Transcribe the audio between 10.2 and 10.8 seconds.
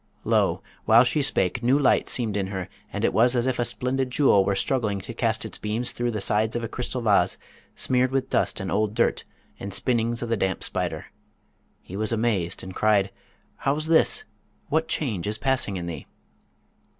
of the damp